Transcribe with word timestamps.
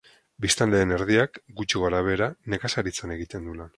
Biztanleen 0.45 0.93
erdiak, 0.95 1.37
gutxi 1.59 1.81
gorabehera, 1.83 2.31
nekazaritzan 2.55 3.15
egiten 3.19 3.47
du 3.51 3.55
lan. 3.61 3.69